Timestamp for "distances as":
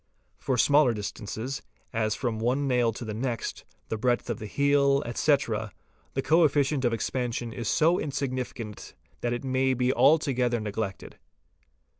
0.95-2.15